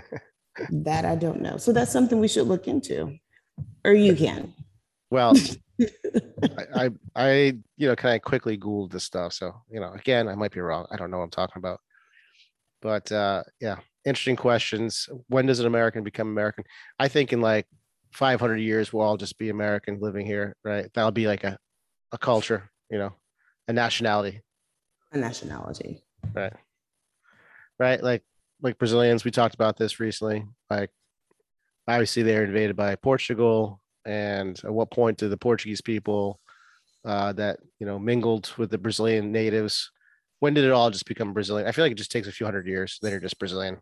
[0.70, 1.58] That I don't know.
[1.58, 3.18] So that's something we should look into.
[3.86, 4.54] Or you can.
[5.10, 5.34] Well,
[6.44, 7.30] I, I, I,
[7.78, 9.34] you know, kind of quickly Googled this stuff.
[9.34, 10.86] So, you know, again, I might be wrong.
[10.92, 11.80] I don't know what I'm talking about.
[12.82, 15.10] But uh, yeah, interesting questions.
[15.28, 16.64] When does an American become American?
[17.00, 17.68] I think in like
[18.12, 20.88] 500 years, we'll all just be American living here, right?
[20.94, 21.58] That'll be like a,
[22.12, 23.14] a culture, you know,
[23.68, 24.42] a nationality,
[25.12, 26.04] A nationality.
[26.34, 26.54] right?
[27.78, 28.04] Right.
[28.04, 28.24] Like,
[28.62, 30.46] like Brazilians, we talked about this recently.
[30.70, 30.90] Like,
[31.88, 33.80] obviously, they're invaded by Portugal.
[34.06, 36.40] And at what point do the Portuguese people
[37.06, 39.92] uh, that you know mingled with the Brazilian natives?
[40.40, 41.68] When did it all just become Brazilian?
[41.68, 42.98] I feel like it just takes a few hundred years.
[43.02, 43.78] Then you're just Brazilian.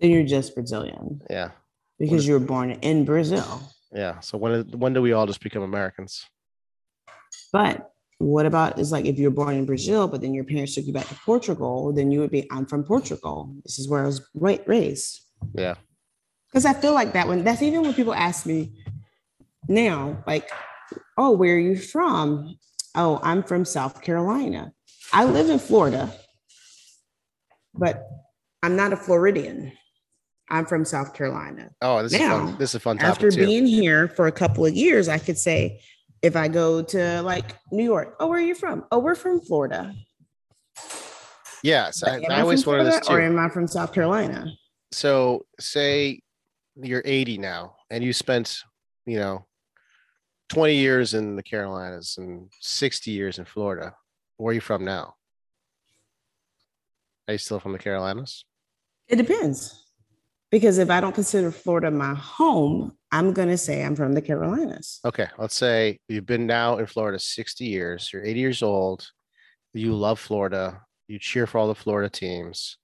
[0.00, 1.50] Then you're just Brazilian Yeah,
[1.98, 3.60] because you were born in Brazil.
[3.92, 4.20] yeah.
[4.20, 6.24] So when when do we all just become Americans?
[7.52, 10.86] But what about is like if you're born in Brazil, but then your parents took
[10.86, 13.54] you back to Portugal, then you would be, I'm from Portugal.
[13.64, 15.20] This is where I was ra- raised.
[15.54, 15.74] Yeah,
[16.48, 18.72] Because I feel like that when that's even when people ask me
[19.68, 20.50] now, like,
[21.18, 22.56] oh, where are you from?
[22.94, 24.72] Oh, I'm from South Carolina.
[25.12, 26.10] I live in Florida,
[27.74, 28.02] but
[28.62, 29.72] I'm not a Floridian.
[30.48, 31.70] I'm from South Carolina.
[31.82, 32.56] Oh, this is fun.
[32.58, 33.44] This is a fun topic After too.
[33.44, 35.80] being here for a couple of years, I could say,
[36.22, 38.84] if I go to like New York, oh, where are you from?
[38.90, 39.94] Oh, we're from Florida.
[41.62, 43.34] yes, I, I always wanted this Florida or too.
[43.34, 44.52] am I from South Carolina?
[44.92, 46.22] So say
[46.76, 48.58] you're 80 now, and you spent,
[49.04, 49.46] you know,
[50.50, 53.94] 20 years in the Carolinas and 60 years in Florida.
[54.36, 55.14] Where are you from now?
[57.26, 58.44] Are you still from the Carolinas?
[59.08, 59.85] It depends.
[60.50, 64.22] Because if I don't consider Florida my home, I'm going to say I'm from the
[64.22, 65.00] Carolinas.
[65.04, 69.08] Okay, let's say you've been now in Florida 60 years, you're 80 years old,
[69.74, 72.78] you love Florida, you cheer for all the Florida teams,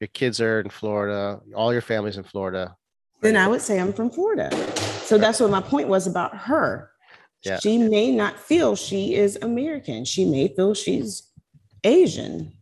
[0.00, 2.76] your kids are in Florida, all your family's in Florida.
[3.22, 4.50] Then I would say I'm from Florida.
[5.02, 6.90] So that's what my point was about her.
[7.44, 7.60] Yeah.
[7.60, 10.04] She may not feel she is American.
[10.04, 11.30] She may feel she's
[11.84, 12.52] Asian.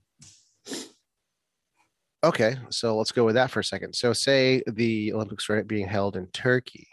[2.24, 3.94] Okay, so let's go with that for a second.
[3.94, 6.88] So, say the Olympics were being held in Turkey.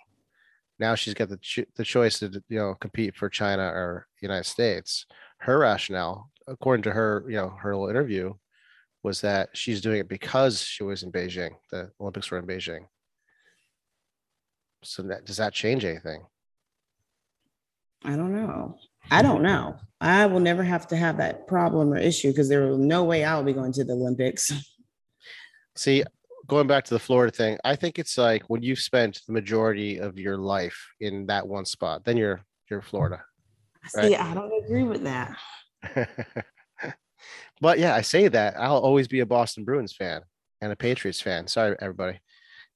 [0.77, 4.27] Now she's got the ch- the choice to you know compete for China or the
[4.27, 5.05] United States.
[5.37, 8.33] Her rationale, according to her, you know, her little interview,
[9.03, 11.51] was that she's doing it because she was in Beijing.
[11.71, 12.87] The Olympics were in Beijing.
[14.83, 16.23] So that, does that change anything?
[18.03, 18.75] I don't know.
[19.09, 19.77] I don't know.
[20.01, 23.23] I will never have to have that problem or issue because there will no way
[23.23, 24.51] I'll be going to the Olympics.
[25.81, 26.03] See,
[26.47, 29.97] going back to the Florida thing, I think it's like when you've spent the majority
[29.97, 33.23] of your life in that one spot, then you're you're Florida.
[33.87, 35.35] See, I don't agree with that.
[37.61, 40.21] but yeah, I say that I'll always be a Boston Bruins fan
[40.61, 41.47] and a Patriots fan.
[41.47, 42.19] Sorry, everybody.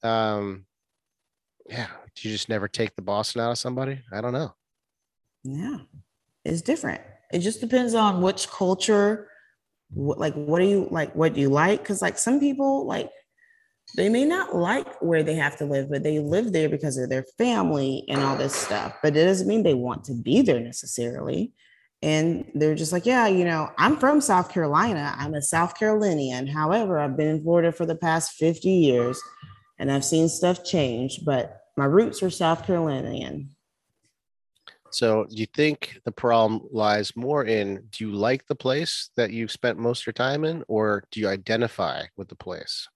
[0.02, 0.66] Um,
[1.70, 4.02] yeah, do you just never take the Boston out of somebody?
[4.12, 4.56] I don't know.
[5.44, 5.78] Yeah,
[6.44, 7.02] it's different.
[7.32, 9.30] It just depends on which culture,
[9.90, 11.16] what, like, what do you like?
[11.16, 11.82] What do you like?
[11.82, 13.10] Because, like, some people, like,
[13.96, 17.10] they may not like where they have to live, but they live there because of
[17.10, 18.96] their family and all this stuff.
[19.02, 21.54] But it doesn't mean they want to be there necessarily.
[22.02, 25.16] And they're just like, yeah, you know, I'm from South Carolina.
[25.18, 26.46] I'm a South Carolinian.
[26.48, 29.22] However, I've been in Florida for the past 50 years
[29.80, 33.55] and I've seen stuff change, but my roots are South Carolinian.
[34.96, 39.30] So, do you think the problem lies more in do you like the place that
[39.30, 42.88] you've spent most of your time in, or do you identify with the place?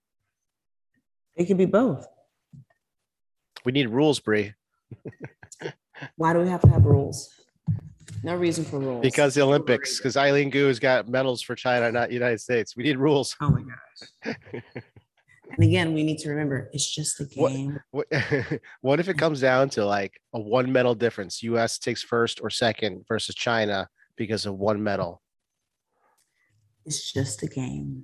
[1.35, 2.07] It could be both.
[3.65, 4.53] We need rules, Bree.
[6.15, 7.33] Why do we have to have rules?
[8.23, 9.01] No reason for rules.
[9.01, 12.77] because the Olympics, because Eileen Gu has got medals for China, not United States.
[12.77, 13.35] We need rules.
[13.41, 14.35] Oh my gosh.
[15.51, 17.79] And again, we need to remember it's just a game.
[17.91, 18.07] What,
[18.81, 21.43] what if it comes down to like a one medal difference?
[21.43, 25.21] US takes first or second versus China because of one medal.
[26.85, 28.03] It's just a game.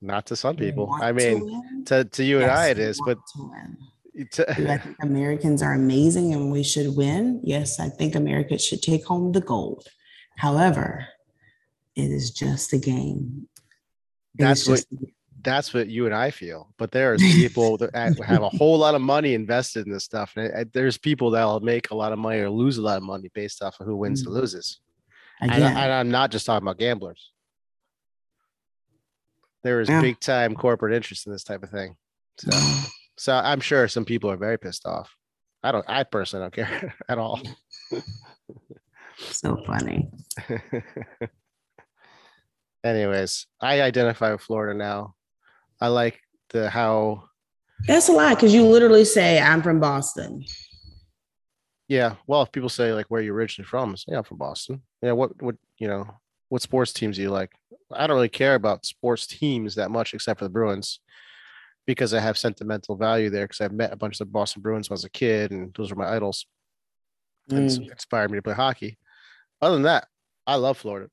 [0.00, 0.96] Not to some people.
[1.00, 1.84] I mean, win?
[1.86, 3.18] to, to you and I, it is, but
[4.32, 7.40] to I think Americans are amazing and we should win?
[7.44, 9.86] Yes, I think America should take home the gold.
[10.36, 11.06] However,
[11.96, 13.48] it is just a game.
[14.38, 15.12] It That's what game.
[15.42, 16.72] That's what you and I feel.
[16.78, 17.94] But there's people that
[18.26, 21.60] have a whole lot of money invested in this stuff, and it- there's people that'll
[21.60, 23.96] make a lot of money or lose a lot of money based off of who
[23.96, 24.40] wins and mm.
[24.40, 24.80] loses.
[25.40, 27.30] And, and I'm not just talking about gamblers.
[29.62, 30.00] There is Yeah.
[30.00, 31.96] big time corporate interest in this type of thing.
[32.38, 32.88] So, mm.
[33.16, 35.14] so I'm sure some people are very pissed off.
[35.62, 35.84] I don't.
[35.88, 37.40] I personally don't care at all.
[39.18, 40.08] so funny.
[42.84, 45.14] Anyways, I identify with Florida now.
[45.80, 46.20] I like
[46.50, 47.24] the how.
[47.86, 50.44] That's a lie because you literally say I'm from Boston.
[51.86, 54.82] Yeah, well, if people say like where you originally from, say, yeah, I'm from Boston.
[55.02, 56.06] Yeah, what what you know,
[56.48, 57.52] what sports teams do you like?
[57.90, 61.00] I don't really care about sports teams that much, except for the Bruins,
[61.86, 63.44] because I have sentimental value there.
[63.44, 65.72] Because I've met a bunch of the Boston Bruins when I was a kid, and
[65.74, 66.46] those were my idols,
[67.50, 67.90] and it's Mm.
[67.92, 68.98] inspired me to play hockey.
[69.62, 70.08] Other than that,
[70.46, 71.10] I love Florida.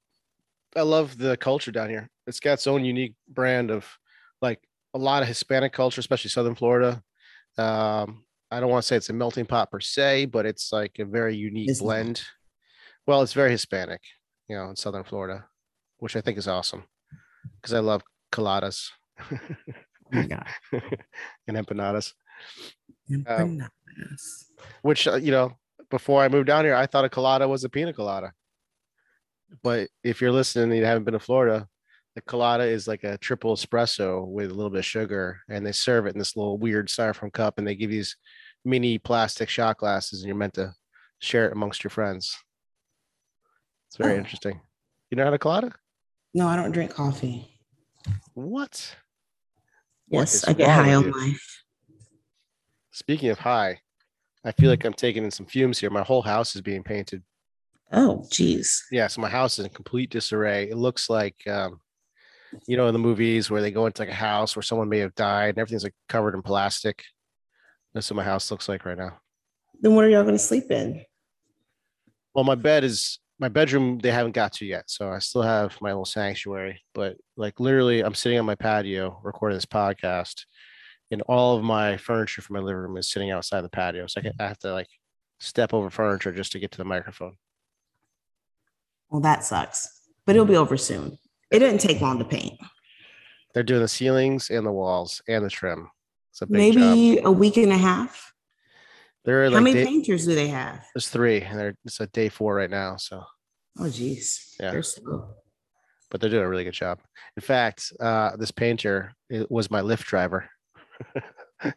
[0.76, 2.09] I love the culture down here.
[2.28, 3.88] It's got its own unique brand of
[4.41, 4.61] like
[4.93, 7.03] a lot of Hispanic culture, especially Southern Florida.
[7.57, 10.99] Um, I don't want to say it's a melting pot per se, but it's like
[10.99, 11.86] a very unique It's not.
[11.88, 12.23] blend.
[13.07, 14.01] Well, it's very Hispanic,
[14.47, 15.45] you know, in Southern Florida,
[15.97, 16.83] which I think is awesome
[17.61, 18.89] because I love coladas
[20.13, 20.23] Oh
[21.47, 22.13] and empanadas.
[23.27, 23.61] Um,
[24.81, 25.53] which uh, you know
[25.89, 28.33] before i moved down here i thought a colada was a pina colada
[29.63, 31.67] but if you're listening and you haven't been to florida
[32.16, 35.72] the colada is like a triple espresso with a little bit of sugar and they
[35.72, 38.16] serve it in this little weird styrofoam cup and they give you these
[38.63, 40.74] mini plastic shot glasses and you're meant to
[41.20, 42.36] share it amongst your friends
[43.88, 44.18] it's very Oh.
[44.18, 44.59] interesting
[45.11, 45.72] you know how to colada
[46.34, 47.59] No, I don't drink coffee.
[48.34, 48.95] what
[50.07, 51.63] What Yes, is I get high on life.
[52.91, 53.80] speaking of high
[54.43, 57.24] i feel like i'm taking in some fumes here my whole house is being painted
[57.91, 58.84] Oh, geez.
[58.91, 61.80] yeah so my house is in complete disarray it looks like um
[62.67, 64.99] you know in the movies where they go into like a house where someone may
[64.99, 67.03] have died and everything's like covered in plastic
[67.93, 69.17] that's what my house looks like right now
[69.81, 71.03] Then what are y'all going to sleep in?
[72.33, 75.77] well my bed is my bedroom they haven't got to yet so i still have
[75.81, 80.45] my little sanctuary but like literally i'm sitting on my patio recording this podcast
[81.11, 84.19] and all of my furniture from my living room is sitting outside the patio so
[84.19, 84.87] i, can, I have to like
[85.39, 87.35] step over furniture just to get to the microphone
[89.09, 91.17] Well, that sucks, but it'll be over soon.
[91.51, 92.59] It didn't take long to paint.
[93.53, 95.89] they're doing the ceilings and the walls and the trim
[96.31, 98.33] it's a big job Maybe a week and a half.
[99.23, 100.85] They're How like many day, painters do they have?
[100.93, 102.97] there's three, and they're it's a day four right now.
[102.97, 103.23] So,
[103.79, 104.55] Oh, geez.
[104.59, 104.71] Yeah.
[104.71, 104.83] They're
[106.11, 106.99] but they're doing a really good job.
[107.37, 110.49] In fact, uh, this painter it was my Lyft driver.
[111.63, 111.73] this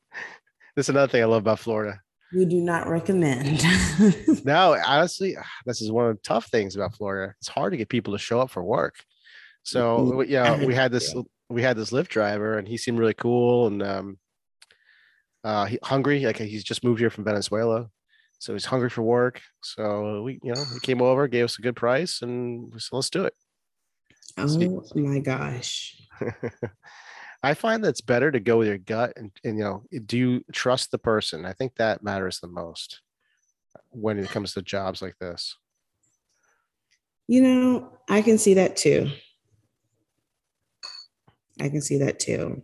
[0.77, 2.01] is another thing I love about Florida.
[2.35, 3.63] We do not recommend.
[4.45, 7.35] No, honestly, this is one of the tough things about Florida.
[7.41, 8.97] It's hard to get people to show up for work.
[9.69, 11.15] So, yeah, we had this
[11.51, 14.19] we had this Lyft driver, and he seemed really cool and um,
[15.45, 16.25] uh, he, hungry.
[16.25, 17.89] Like he's just moved here from Venezuela,
[18.39, 19.41] so he's hungry for work.
[19.63, 22.97] So we, you know, he came over, gave us a good price, and we said,
[22.97, 23.35] let's do it.
[24.97, 26.01] oh my gosh.
[27.43, 30.19] I find that it's better to go with your gut and, and you know, do
[30.19, 31.47] you trust the person?
[31.47, 33.01] I think that matters the most
[33.91, 35.57] when it comes to jobs like this.
[37.29, 39.11] You know, I can see that too.
[41.61, 42.63] I can see that too.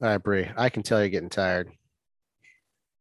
[0.00, 0.48] I agree.
[0.56, 1.70] I can tell you're getting tired.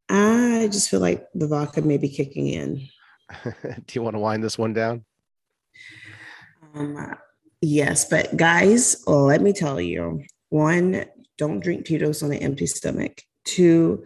[0.09, 2.87] I just feel like the vodka may be kicking in.
[3.43, 5.05] do you want to wind this one down?
[6.75, 7.15] Um,
[7.61, 11.05] yes, but guys, let me tell you one,
[11.37, 13.23] don't drink Tito's on an empty stomach.
[13.45, 14.03] Two,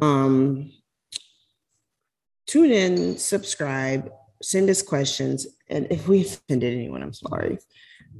[0.00, 0.72] um,
[2.46, 4.10] tune in, subscribe,
[4.40, 5.46] send us questions.
[5.68, 7.58] And if we offended anyone, I'm sorry.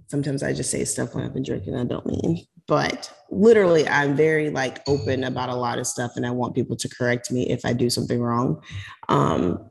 [0.08, 2.44] Sometimes I just say stuff when I've been drinking, I don't mean.
[2.66, 6.76] But literally, I'm very like open about a lot of stuff, and I want people
[6.76, 8.62] to correct me if I do something wrong.
[9.08, 9.70] Um,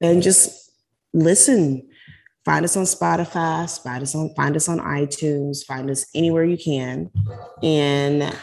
[0.00, 0.70] and just
[1.12, 1.88] listen
[2.44, 6.56] find us on spotify find us on find us on itunes find us anywhere you
[6.56, 7.10] can
[7.62, 8.36] and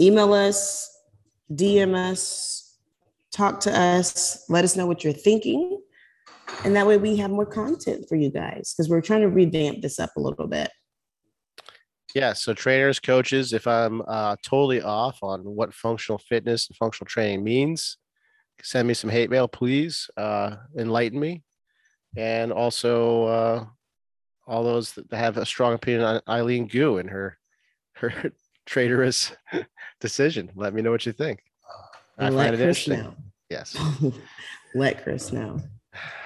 [0.00, 0.88] email us
[1.52, 2.78] dm us
[3.32, 5.80] talk to us let us know what you're thinking
[6.64, 9.80] and that way we have more content for you guys because we're trying to revamp
[9.82, 10.70] this up a little bit
[12.14, 12.32] Yeah.
[12.32, 17.44] So trainers, coaches, if I'm uh, totally off on what functional fitness and functional training
[17.44, 17.98] means,
[18.62, 20.10] send me some hate mail, please.
[20.16, 21.42] Uh, enlighten me.
[22.16, 23.64] And also uh,
[24.46, 27.38] all those that have a strong opinion on Eileen Gu and her
[27.94, 28.32] her
[28.66, 29.32] traitorous
[30.00, 30.50] decision.
[30.56, 31.40] Let me know what you think.
[32.18, 32.98] I And find it interesting.
[32.98, 33.14] know.
[33.48, 33.76] Yes.
[34.74, 35.60] let chris know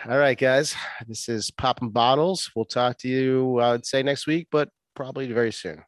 [0.09, 0.75] All right, guys.
[1.07, 2.51] This is Popping Bottles.
[2.55, 5.83] We'll talk to you, I would say next week, but probably very soon.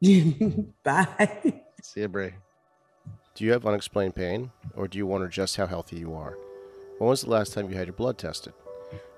[0.84, 1.62] Bye.
[1.82, 2.32] See you, Bree.
[3.34, 6.36] Do you have unexplained pain, or do you wonder just how healthy you are?
[6.98, 8.52] When was the last time you had your blood tested?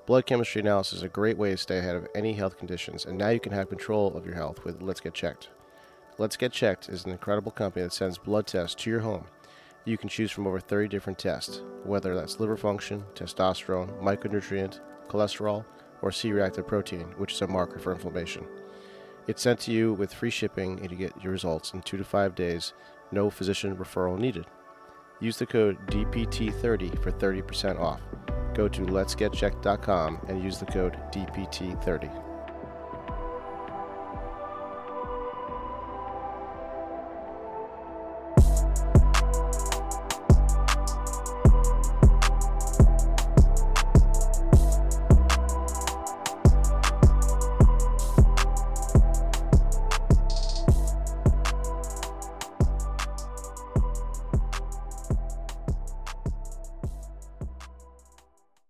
[0.06, 3.16] Blood chemistry analysis is a great way to stay ahead of any health conditions, and
[3.16, 5.48] now you can have control of your health with Let's Get Checked.
[6.18, 9.24] Let's Get Checked is an incredible company that sends blood tests to your home.
[9.84, 15.64] You can choose from over 30 different tests, whether that's liver function, testosterone, micronutrient, cholesterol,
[16.02, 18.46] or C reactive protein, which is a marker for inflammation.
[19.26, 22.04] It's sent to you with free shipping, and you get your results in two to
[22.04, 22.74] five days,
[23.10, 24.46] no physician referral needed.
[25.20, 28.00] Use the code DPT30 for 30% off.
[28.54, 32.31] Go to letsgetchecked.com and use the code DPT30.